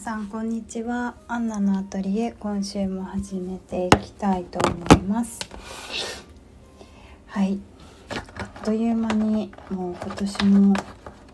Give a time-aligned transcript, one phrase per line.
[0.00, 1.14] さんこんにちは。
[1.28, 5.40] アンナのアトリエ今週も始めていきたいと思います。
[7.26, 7.60] はい。
[8.38, 10.74] あっという間にもう今年も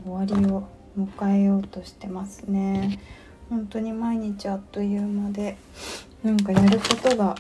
[0.03, 0.69] 終わりを
[0.99, 2.99] 迎えようとしてますね。
[3.49, 5.57] 本当に毎日あっという間で
[6.25, 7.37] なんかやることが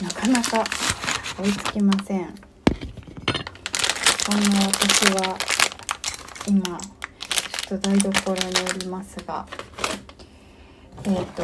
[0.00, 0.64] なかなか
[1.38, 2.34] 追いつきません。
[4.24, 5.36] そんな私は
[6.48, 6.78] 今
[7.68, 8.40] ちょっと台所に
[8.74, 9.46] おりますが
[11.04, 11.42] えーと、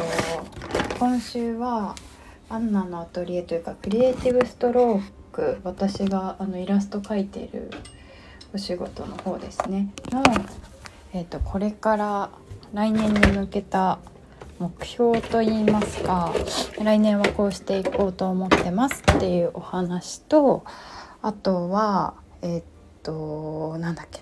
[0.99, 1.93] 今週は
[2.47, 5.01] アンナのアトリエというかクリエイティブストロー
[5.33, 7.69] ク私があのイラスト描いている
[8.53, 10.23] お仕事の方ですねの、
[11.13, 12.29] えーと、これから
[12.73, 13.99] 来年に向けた
[14.59, 16.33] 目標といいますか
[16.81, 20.63] 来年はこうしていこうと思ってますっていうお話と
[21.21, 22.63] あとはえっ、
[23.03, 24.21] となんだっけ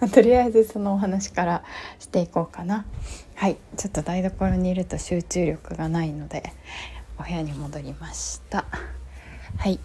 [0.00, 1.62] な とりあえずそのお話から
[2.00, 2.84] していこうかな。
[3.34, 6.52] はいちょっと台所にいると集中力がないので
[7.18, 8.64] お部屋に戻りました。
[9.56, 9.78] はい。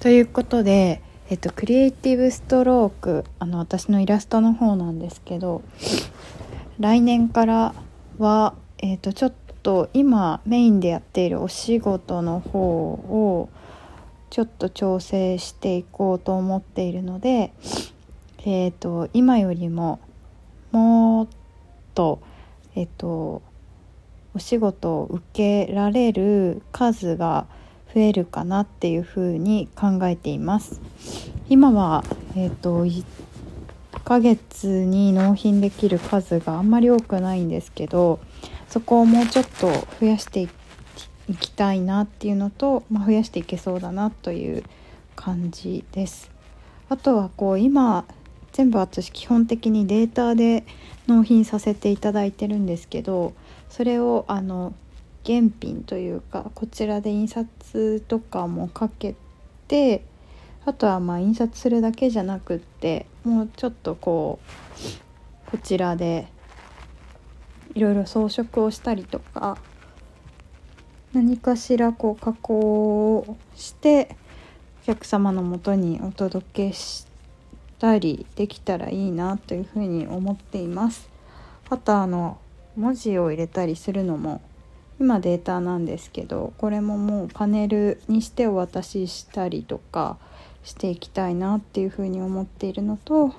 [0.00, 5.62] ということでえっとクリエイティブストロークあの私のイラストの方なんですけど
[6.78, 7.74] 来年から
[8.18, 13.48] はえっとちょっと今メインでやっているお仕事の方を
[14.30, 17.52] ちょっと調整していこうと思っているので
[18.44, 20.00] えっと今よりも
[20.70, 21.28] もっ
[21.94, 22.20] と
[22.74, 23.42] えっと
[24.34, 25.22] お仕事を受
[25.66, 27.46] けられる数が
[27.94, 30.80] 増えるかなっていうふうに考えています。
[31.50, 32.02] 今は、
[32.34, 33.04] えっと、1
[34.04, 38.20] ヶ月に納品できる数があんまり多くないんですけど
[38.68, 40.48] そこをもうちょっと増やして
[41.28, 44.64] いきたいなっていうのと、まあ、増やしていけそうだなという
[45.14, 46.30] 感じです。
[46.88, 48.04] あとはこう今
[48.52, 50.64] 全部私基本的にデータで
[51.06, 53.32] 納品させていただいてるんですけど
[53.68, 54.74] それをあの
[55.24, 59.14] 原品というかこちらで印刷とかもかけ
[59.68, 60.04] て
[60.64, 64.38] あとはまあ印刷するだけじゃなくってもうちょっとこ
[65.48, 66.28] うこちらで
[67.74, 69.58] いろいろ装飾をしたりとか
[71.12, 74.16] 何かしらこう加工をして
[74.82, 77.11] お客様のもとにお届けして
[77.82, 81.10] たりできたらいいなというふうに思っています。
[81.68, 82.38] あとあの
[82.76, 84.40] 文字を入れたりするのも
[85.00, 90.16] 今データなんですけどこれももうパネルにしてお渡ししたりとか
[90.62, 93.34] していきたいなっていうふうに思っているのと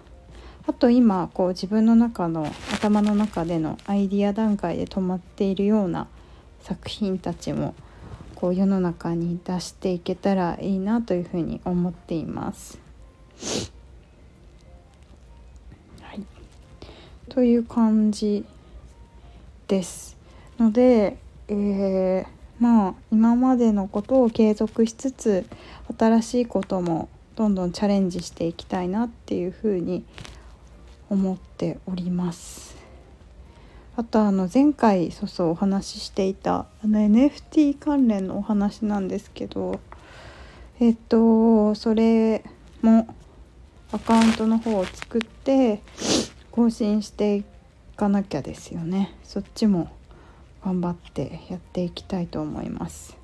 [0.68, 6.08] あと今こう自分の中の頭の中でのアイディア段階で止まっているような
[6.62, 7.76] 作品たちも
[8.36, 13.73] こう世の中に出していけたらいいなというふうに思っています。
[17.34, 18.46] という感じ
[19.68, 20.16] です
[20.60, 21.18] ので、
[21.48, 22.26] えー、
[22.60, 25.48] まあ今までのことを継続しつつ
[25.98, 30.06] 新しいこともどんどんチャレンジしていきたいなっていうふうに
[31.10, 32.76] 思っております。
[33.96, 39.80] あとあの前回そうそうお話ししていたあの NFT 関連のお話なんですけど
[40.80, 42.44] えっとそれ
[42.84, 43.08] も
[43.92, 45.82] アカウントの方を作って
[46.54, 47.44] 更新してい
[47.96, 49.16] かなきゃですよね。
[49.24, 49.90] そっちも
[50.64, 53.18] 頑張ってやっていきたいと思います。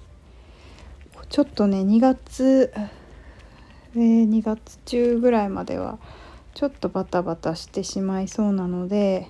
[1.30, 2.74] ちょっとね2月、
[3.96, 6.00] えー、2月中ぐらいまでは
[6.56, 9.28] ちょっとバタバタしてしまいそうなので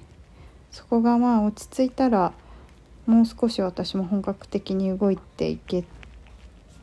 [0.72, 2.32] そこがまあ落ち着いたら
[3.06, 5.84] もう少し私も本格的に動いていけ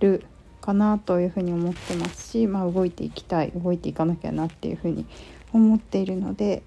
[0.00, 0.26] る
[0.60, 5.06] かなというふうに思ってますし、まあ、動いていきたい動いていかなきゃなっていうふうに
[5.54, 6.62] 思っているので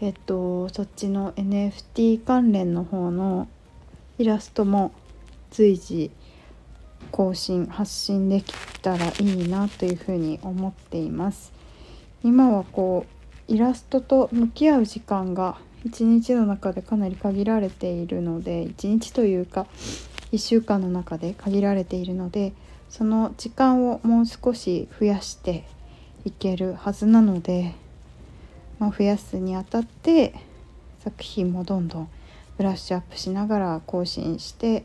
[0.00, 3.48] えっとそっちの NFT 関連の方の
[4.18, 4.92] イラストも
[5.50, 6.10] 随時
[7.10, 11.52] 更新発信できたらいいなというふうに思っています。
[12.22, 13.06] 今はこ
[13.48, 19.66] うイラストと向き合う時間が一日の中でかなり限られているので一日というか
[20.32, 22.54] 1週間の中で限られているので
[22.88, 25.66] その時間をもう少し増やして
[26.24, 27.74] いけるはずなので
[28.78, 30.34] まあ、増やすにあたって
[31.02, 32.08] 作品もどんどん
[32.56, 34.84] ブラッシュアップしながら更新して、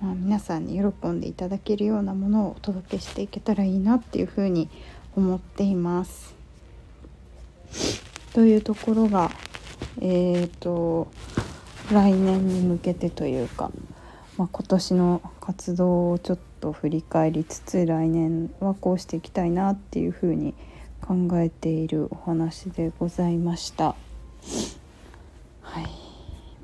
[0.00, 4.68] まあ、皆さんに喜んでいただけるようなものをお届けしていけたらいいなっていうふうに
[5.16, 6.34] 思っています。
[8.32, 9.30] というところが
[10.00, 11.08] えーと
[11.92, 13.70] 来年に向けてというか、
[14.38, 20.73] まあ、今年の活動をちょっと振り返りつつ来年はこうしていきたいなっていうふうに思います
[21.06, 23.94] 考えているお話でございました。
[25.60, 25.86] はい。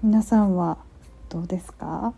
[0.02, 0.78] 皆さんは
[1.28, 2.14] どうですか？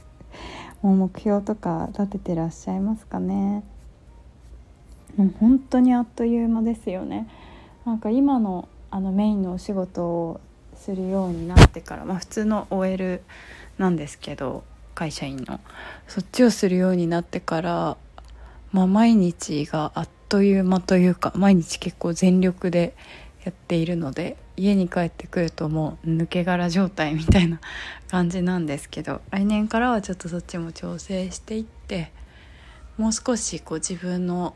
[0.82, 3.64] もう目標とか立ててらっしゃいますかね？
[5.16, 7.26] もう本当にあっという間ですよね。
[7.86, 10.40] なんか今のあのメインのお仕事を
[10.74, 13.22] するようになってから、まあ、普通の OL
[13.78, 15.60] なんですけど会社員の。
[16.06, 17.96] そっちをするようになってから、
[18.72, 22.94] まあ、毎日があっという間というか毎日結構全力で
[23.44, 27.60] やっているので家に帰ってくるともう抜け殻状態みたいな
[28.10, 32.12] 感じなんですけど来年からはちょっとそっちも調整していって
[32.96, 34.54] もう少しこう自分の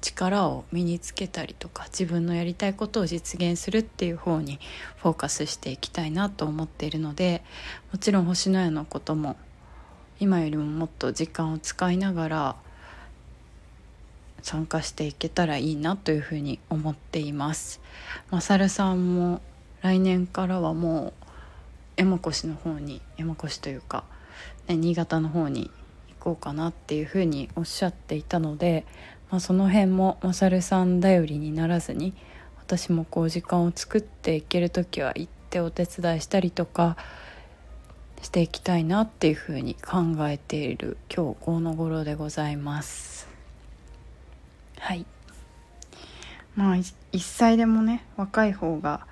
[0.00, 4.58] 力を身につけたりとか自分のやりたいことを実現するっていう方に
[4.96, 7.42] フォーカスしていきたいなと思っているので
[7.92, 9.36] もちろん星のやのことも
[10.18, 12.56] 今よりももっと時間を使いながら
[14.42, 17.80] 参加していけたらいいなというふうに思っています。
[18.30, 19.40] まさるさんも
[19.82, 21.24] 来年からはもう
[21.96, 24.04] 山越の方に山越というか、
[24.68, 25.70] ね、新潟の方に
[26.08, 28.84] 行こうかなっていうふうにおっしゃっていたので
[29.30, 32.14] まあ、その辺もまさるさん頼りにならずに
[32.58, 36.96] 私もこう時間を作っていける時は行ってお手伝いしたりとか
[38.22, 43.29] していきたいなっていうふうに考えている今日この頃でございます
[44.90, 45.06] はい。
[46.56, 49.06] まあ一歳でもね若い方が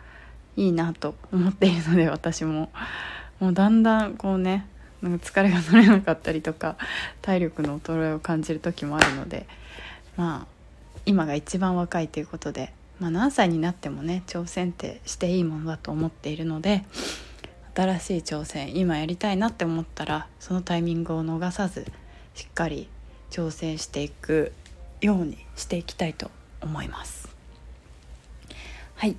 [0.57, 2.73] いいなと思っているので 私も。
[3.39, 4.67] もうだんだんこうね
[5.01, 6.77] なんか疲れが取れなかったりとか
[7.23, 9.47] 体力の衰えを感じる時もあるので
[10.17, 16.85] まあ今が一番若いということで、まあ、何歳になってもね挑戦ってしていいものだと思っているので
[17.77, 21.87] 新しい挑戦今やりたいなって思ったらそのタイミングを逃さず
[22.35, 22.89] しっかり
[23.31, 24.51] 挑戦していく
[25.01, 26.31] ようにしていきたいと
[26.61, 27.29] 思います。
[28.97, 29.17] はい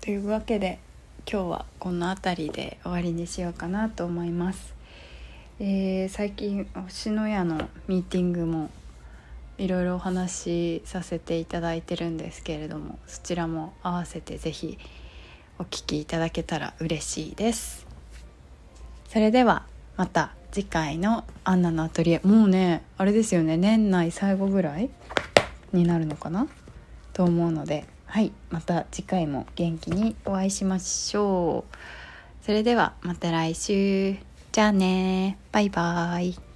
[0.00, 0.78] というわけで
[1.30, 4.74] 今日はこの辺りで終わりにしようかなと思います。
[5.58, 8.70] えー、最近星のやのミーティングも
[9.58, 14.78] いろいろお話しさせていただいてるんですけれどもそちらも合わせて是非
[15.58, 17.86] お聴きいただけたら嬉しいです
[19.10, 19.66] それでは
[19.98, 24.90] また次回の「アンナのアトリエ」もうねあれですよね年内最後ぐらい
[25.72, 26.48] になるのかな？
[27.12, 31.76] と思うのではいまた次回も元気にお会いしましょう。
[32.44, 34.16] それではまた来週。
[34.52, 36.49] じゃあねバイバーイ。